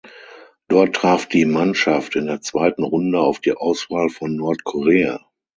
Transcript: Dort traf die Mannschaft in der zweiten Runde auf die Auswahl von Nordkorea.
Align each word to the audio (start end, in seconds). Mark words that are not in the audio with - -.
Dort 0.67 0.95
traf 0.95 1.27
die 1.27 1.45
Mannschaft 1.45 2.15
in 2.15 2.25
der 2.25 2.41
zweiten 2.41 2.81
Runde 2.83 3.19
auf 3.19 3.39
die 3.39 3.53
Auswahl 3.53 4.09
von 4.09 4.35
Nordkorea. 4.35 5.23